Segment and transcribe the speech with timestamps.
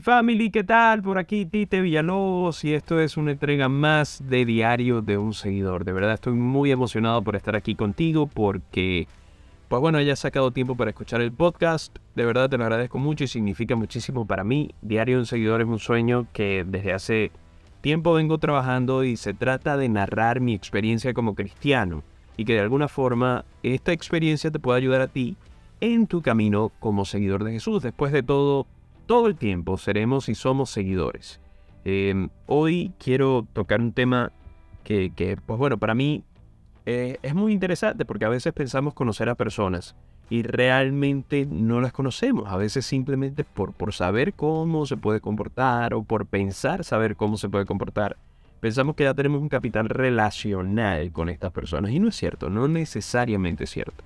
[0.00, 1.02] family, ¿qué tal?
[1.02, 5.84] Por aquí Tite Villalobos y esto es una entrega más de Diario de un Seguidor.
[5.84, 9.06] De verdad estoy muy emocionado por estar aquí contigo porque,
[9.68, 11.96] pues bueno, hayas sacado tiempo para escuchar el podcast.
[12.14, 14.70] De verdad te lo agradezco mucho y significa muchísimo para mí.
[14.80, 17.30] Diario de un Seguidor es un sueño que desde hace
[17.80, 22.02] tiempo vengo trabajando y se trata de narrar mi experiencia como cristiano
[22.36, 25.36] y que de alguna forma esta experiencia te pueda ayudar a ti
[25.80, 27.82] en tu camino como seguidor de Jesús.
[27.82, 28.66] Después de todo,
[29.10, 31.40] todo el tiempo seremos y somos seguidores.
[31.84, 34.30] Em, hoy quiero tocar un tema
[34.84, 36.22] que, pues bueno, para mí
[36.86, 39.96] eh, es muy interesante porque a veces pensamos conocer a personas
[40.28, 42.48] y realmente no las conocemos.
[42.52, 47.36] A veces simplemente por, por saber cómo se puede comportar o por pensar saber cómo
[47.36, 48.16] se puede comportar.
[48.60, 52.68] Pensamos que ya tenemos un capital relacional con estas personas y no es cierto, no
[52.68, 54.04] necesariamente es cierto.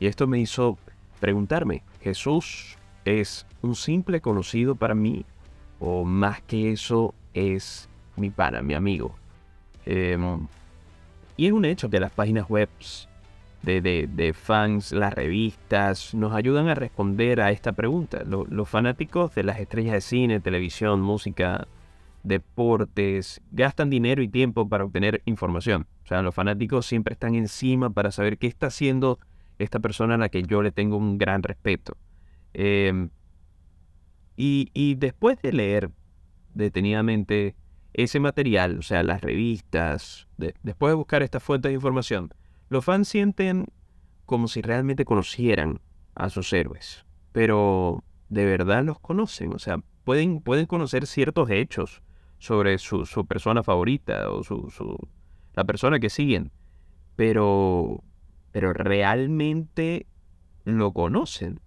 [0.00, 0.78] Y esto me hizo
[1.20, 5.24] preguntarme, ¿Jesús es un simple conocido para mí
[5.80, 9.14] o más que eso es mi pana, mi amigo.
[9.84, 10.46] Em,
[11.36, 12.68] y es un hecho que las páginas web
[13.62, 18.22] de, de, fans, las revistas, nos ayudan a responder a esta pregunta.
[18.24, 21.66] los fanáticos de las estrellas de cine, televisión, música,
[22.22, 25.86] deportes, gastan dinero y tiempo para obtener información.
[26.04, 29.18] O sea, los fanáticos siempre están encima para saber qué está haciendo
[29.58, 31.96] esta persona a la que yo le tengo un gran respeto.
[32.54, 33.10] Em,
[34.36, 35.90] y, después de leer
[36.54, 37.54] detenidamente
[37.92, 42.32] ese material, o sea, las revistas, después de buscar esta fuente de información,
[42.68, 43.66] los fans sienten
[44.26, 45.80] como si realmente conocieran
[46.14, 52.02] a sus héroes, pero de verdad los conocen, o sea, pueden, pueden conocer ciertos hechos
[52.38, 55.08] sobre su, persona favorita o su,
[55.54, 56.50] la persona que siguen,
[57.14, 58.02] pero,
[58.50, 60.06] pero realmente
[60.64, 61.60] lo conocen.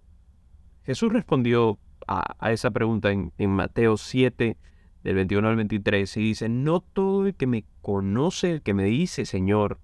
[0.84, 4.56] Jesús respondió a, esa pregunta en, Mateo 7,
[5.02, 8.84] del 21 al 23, y dice, no todo el que me conoce, el que me
[8.84, 9.78] dice Señor,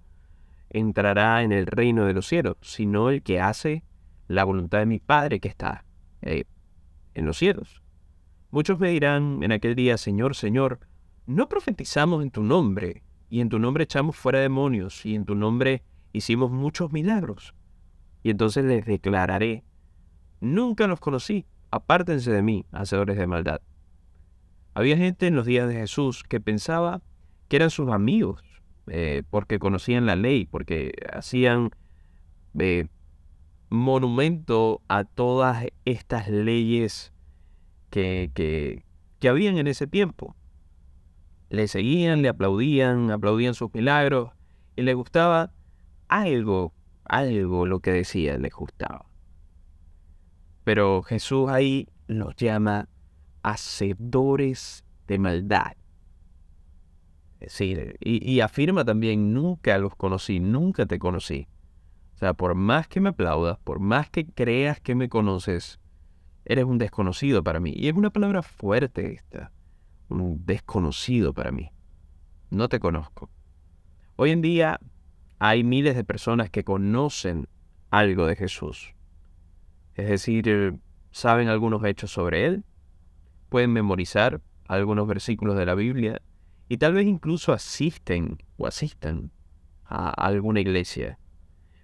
[0.70, 3.84] entrará en el reino de los cielos, sino el que hace
[4.28, 5.84] la voluntad de mi Padre que está
[6.22, 6.44] eh,
[7.14, 7.82] en los cielos.
[8.50, 10.80] Muchos me dirán en aquel día, Señor, Señor,
[11.26, 15.34] no profetizamos en tu nombre, y en tu nombre echamos fuera demonios, y en tu
[15.34, 17.54] nombre hicimos muchos milagros.
[18.22, 19.64] Y entonces les declararé,
[20.40, 23.60] nunca los conocí, apártense de mí, hacedores de maldad.
[24.74, 27.02] Había gente en los días de Jesús que pensaba
[27.48, 28.44] que eran sus amigos,
[28.86, 31.70] eh, porque conocían la ley, porque hacían
[32.58, 32.86] eh,
[33.70, 37.12] monumento a todas estas leyes
[37.90, 40.36] que, que, habían en ese tiempo.
[41.48, 44.30] Le seguían, le aplaudían, aplaudían sus milagros
[44.76, 45.52] y le gustaba
[46.08, 46.72] algo,
[47.04, 49.11] algo lo que decía, les gustaba.
[50.64, 52.88] Pero Jesús ahí los llama
[53.42, 55.72] hacedores de maldad.
[57.40, 61.48] Es decir, y, afirma también, nunca los conocí, nunca te conocí.
[62.14, 65.80] O sea, por más que me aplaudas, por más que creas que me conoces,
[66.44, 67.72] eres un desconocido para mí.
[67.74, 69.50] Y es una palabra fuerte esta,
[70.08, 71.70] un desconocido para mí.
[72.50, 73.28] No te conozco.
[74.14, 74.78] Hoy en día
[75.40, 77.48] hay miles de personas que conocen
[77.90, 78.94] algo de Jesús.
[79.94, 80.72] Es decir, eh,
[81.10, 82.64] saben algunos hechos sobre él,
[83.48, 86.22] pueden memorizar algunos versículos de la Biblia
[86.68, 89.30] y tal vez incluso asisten o asistan
[89.84, 91.18] a alguna iglesia.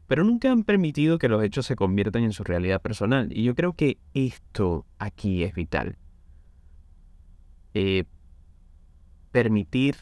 [0.07, 3.29] Pero nunca han permitido que los hechos se conviertan en su realidad personal.
[3.31, 5.99] Y yo creo que esto aquí es vital.
[7.75, 8.05] Eh,
[9.31, 9.97] permitir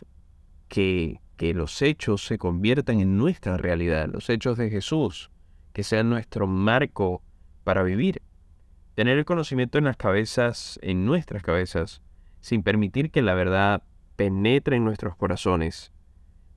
[0.69, 5.33] que, que los hechos se conviertan en nuestra realidad, los hechos de Jesús,
[5.73, 7.23] que sean nuestro marco
[7.67, 8.23] para vivir.
[8.95, 12.01] Tener el conocimiento en las cabezas, en nuestras cabezas,
[12.41, 13.83] sin permitir que la verdad
[14.15, 15.93] penetre en nuestros corazones,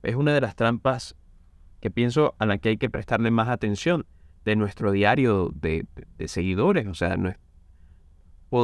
[0.04, 1.16] es una de las trampas
[1.80, 4.06] que pienso a la que hay que prestarle más atención
[4.44, 5.84] de nuestro diario de,
[6.26, 6.86] seguidores.
[6.86, 7.34] O sea, no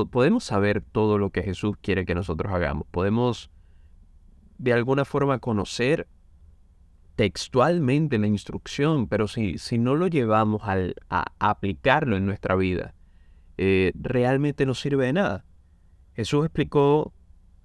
[0.06, 2.86] podemos saber todo lo que Jesús quiere que nosotros hagamos.
[2.92, 3.50] Podemos
[4.58, 6.06] de alguna forma conocer
[7.16, 12.94] textualmente la instrucción, pero si, si no lo llevamos al, a aplicarlo en nuestra vida,
[13.56, 15.44] eh, realmente no sirve de nada.
[16.14, 17.14] Jesús explicó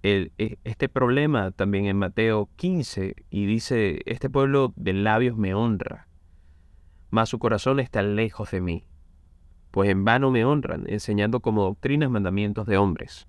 [0.03, 5.53] el, e, este problema también en Mateo 15 y dice, este pueblo de labios me
[5.53, 6.07] honra,
[7.09, 8.85] mas su corazón está lejos de mí,
[9.69, 13.27] pues en vano me honran, enseñando como doctrinas mandamientos de hombres.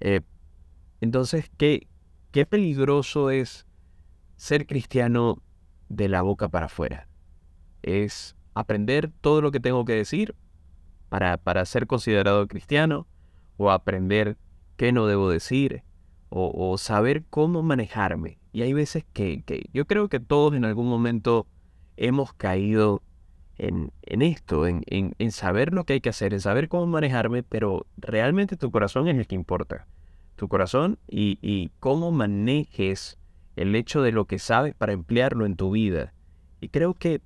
[0.00, 0.22] Eh,
[1.02, 1.88] entonces, ¿qué,
[2.30, 3.66] qué peligroso es
[4.42, 5.40] ser cristiano
[5.88, 7.06] de la boca para afuera.
[7.84, 10.34] Es aprender todo lo que tengo que decir
[11.08, 13.06] para, para ser considerado cristiano
[13.56, 14.36] o aprender
[14.76, 15.84] qué no debo decir,
[16.28, 18.40] o, saber cómo manejarme.
[18.52, 21.46] Y hay veces que, yo creo que todos en algún momento
[21.96, 23.00] hemos caído
[23.58, 28.56] en, esto, en, saber lo que hay que hacer, en saber cómo manejarme, pero realmente
[28.56, 29.86] tu corazón es el que importa.
[30.34, 33.20] Tu corazón y, y cómo manejes
[33.56, 36.12] el hecho de lo que sabes para emplearlo en tu vida.
[36.60, 37.20] Y creo que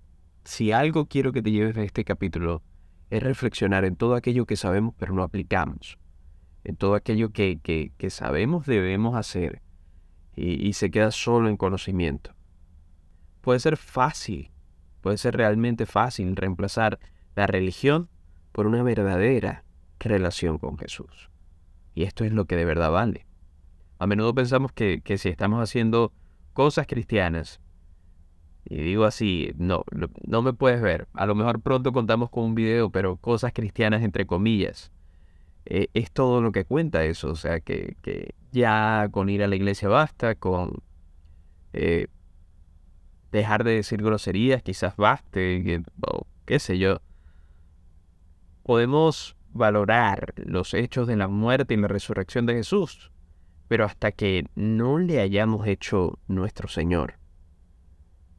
[0.44, 2.62] si algo quiero que te lleves de este capítulo,
[3.10, 5.98] es reflexionar en todo aquello que sabemos pero no aplicamos,
[6.64, 9.62] en todo aquello que, que, sabemos debemos hacer
[10.34, 12.34] y, y se queda solo en conocimiento.
[13.42, 14.50] Puede ser fácil,
[15.02, 16.98] puede ser realmente fácil reemplazar
[17.36, 18.08] la religión
[18.52, 19.64] por una verdadera
[20.06, 21.30] relación con Jesús.
[21.94, 23.26] Y esto es lo que de verdad vale.
[23.98, 26.12] A menudo pensamos que, que si estamos haciendo
[26.52, 27.60] cosas cristianas,
[28.68, 29.84] y digo así, no,
[30.26, 31.06] no me puedes ver.
[31.14, 34.90] A lo mejor pronto contamos con un video, pero cosas cristianas entre comillas.
[35.66, 37.28] Eh, es todo lo que cuenta eso.
[37.28, 40.82] O sea, que, que, ya con ir a la iglesia basta, con
[41.74, 42.08] eh,
[43.30, 47.00] dejar de decir groserías, quizás baste, o qué sé yo.
[48.64, 53.12] Podemos valorar los hechos de la muerte y la resurrección de Jesús,
[53.68, 57.14] pero hasta que no le hayamos hecho nuestro Señor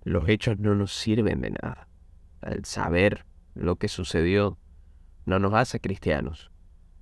[0.08, 1.90] los hechos no nos sirven de nada.
[2.42, 3.26] El saber
[3.56, 4.58] lo que sucedió
[5.26, 6.50] no nos hace cristianos.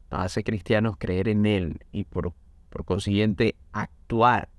[0.09, 2.33] Nos hace cristianos creer en Él y por,
[2.71, 4.49] por consiguiente actuar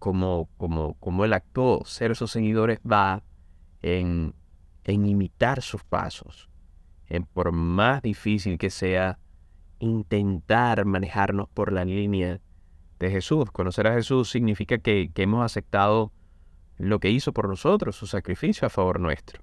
[0.00, 1.84] como, como, como Él actuó.
[1.84, 3.22] Ser sus seguidores va
[3.82, 4.34] en,
[4.82, 6.50] en imitar sus pasos.
[7.08, 9.20] En por más difícil que sea,
[9.78, 12.40] intentar manejarnos por la línea
[12.98, 13.50] de Jesús.
[13.50, 16.12] Conocer a Jesús significa que, hemos aceptado
[16.78, 19.42] lo que hizo por nosotros, su sacrificio a favor nuestro.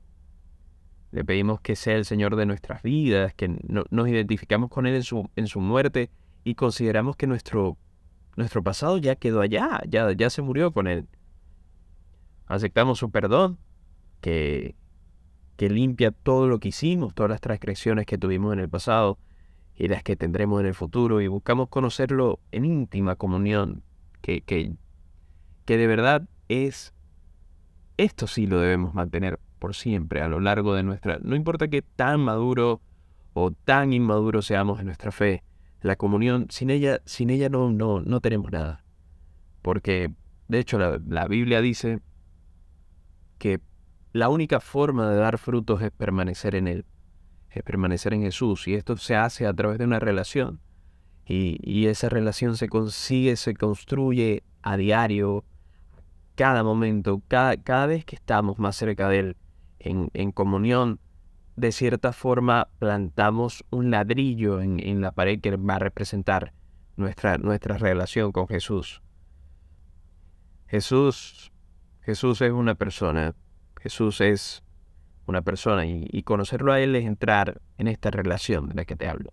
[1.12, 5.04] Le pedimos que sea el Señor de nuestras vidas, que nos identificamos con Él en
[5.04, 6.10] su, en su muerte
[6.44, 7.78] y consideramos que nuestro,
[8.38, 11.08] nuestro pasado ya quedó allá, ya, ya se murió con Él.
[12.48, 13.58] Aceptamos su perdón,
[14.22, 14.76] que,
[15.58, 19.18] que limpia todo lo que hicimos, todas las transgresiones que tuvimos en el pasado
[19.76, 23.84] y las que tendremos en el futuro, y buscamos conocerlo en íntima comunión,
[24.22, 24.74] que, que,
[25.66, 26.94] que de verdad es
[27.98, 31.20] esto sí lo debemos mantener por siempre a lo largo de nuestra...
[31.22, 32.82] No importa qué tan maduro
[33.34, 35.44] o tan inmaduro seamos en nuestra fe,
[35.82, 38.84] la comunión, sin ella, sin ella no, no, no tenemos nada.
[39.62, 40.14] Porque,
[40.48, 42.00] de hecho, la, la Biblia dice
[43.38, 43.60] que
[44.14, 46.86] la única forma de dar frutos es permanecer en Él,
[47.52, 48.68] es permanecer en Jesús.
[48.68, 50.60] Y esto se hace a través de una relación.
[51.26, 55.44] Y, y esa relación se consigue, se construye a diario,
[56.36, 59.38] cada momento, cada, cada vez que estamos más cerca de Él,
[59.80, 61.00] en, comunión,
[61.56, 66.54] de cierta forma plantamos un ladrillo en, la pared que va a representar
[66.98, 69.02] nuestra, nuestra relación con Jesús.
[70.68, 71.52] Jesús,
[72.02, 73.36] Jesús es una persona,
[73.80, 74.64] Jesús es
[75.32, 79.08] una persona y, conocerlo a Él es entrar en esta relación de la que te
[79.08, 79.32] hablo.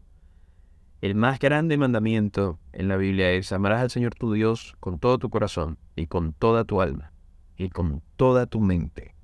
[1.01, 5.19] El más grande mandamiento en la Biblia es amarás al Señor tu Dios con todo
[5.19, 7.13] tu corazón y con toda tu alma
[7.57, 9.15] y con toda tu mente.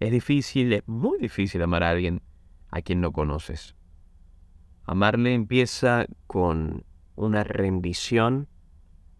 [0.00, 2.20] Es difícil, es muy difícil amar a alguien
[2.70, 3.76] a quien no conoces.
[4.84, 8.48] Amarle empieza con una rendición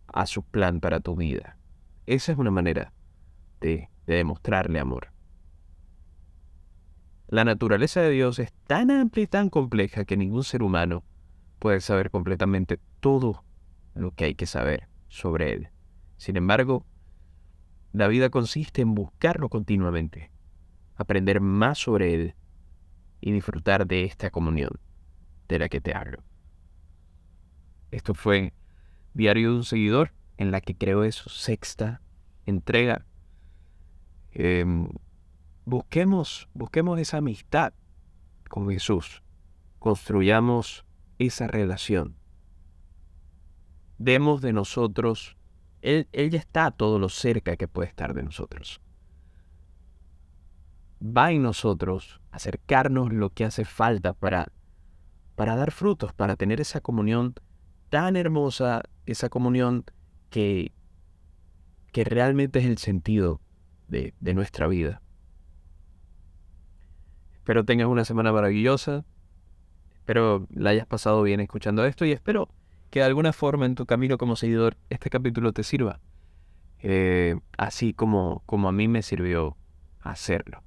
[0.09, 1.57] a su plan para tu vida.
[2.07, 2.93] Esa es una manera
[3.61, 5.16] de demostrarle amor.
[7.28, 11.04] La naturaleza de Dios es tan amplia y tan compleja que ningún ser humano
[11.59, 13.45] puedes saber completamente todo
[13.95, 15.68] lo que hay que saber sobre Él.
[16.16, 16.87] Sin embargo,
[17.92, 20.30] la vida consiste en buscarlo continuamente,
[20.95, 22.35] aprender más sobre Él
[23.21, 24.71] y disfrutar de esta comunión
[25.49, 26.23] de la que te hablo.
[27.90, 28.52] Esto fue
[29.14, 32.02] Diario de un Seguidor, en la que creo es su sexta
[32.45, 33.06] entrega.
[34.33, 34.90] Em,
[35.67, 37.75] busquemos, busquemos esa amistad
[38.49, 39.23] con Jesús.
[39.79, 40.87] Construyamos
[41.19, 42.17] esa relación.
[43.99, 45.37] Demos de nosotros,
[45.83, 48.81] él, ya está todo lo cerca que puede estar de nosotros.
[51.03, 54.53] Va en nosotros acercarnos lo que hace falta para,
[55.35, 57.35] para dar frutos, para tener esa comunión
[57.91, 59.85] tan hermosa, esa comunión
[60.31, 60.73] que,
[61.93, 63.41] que realmente es el sentido
[63.89, 65.03] de, de nuestra vida.
[67.47, 69.05] Espero tengas una semana maravillosa.
[69.99, 72.49] Espero la hayas pasado bien escuchando esto y espero
[72.91, 76.00] que de alguna forma en tu camino como seguidor este capítulo te sirva.
[76.81, 79.57] Eh, así como, como a mí me sirvió
[80.00, 80.65] hacerlo.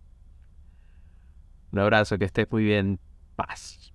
[1.73, 2.97] Un abrazo, que estés muy bien.
[3.35, 3.91] Paz.